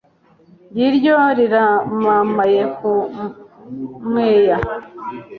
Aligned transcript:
Ng'iryo 0.71 1.15
riramamaye 1.37 2.61
ku 2.77 2.91
mweya 4.09 4.57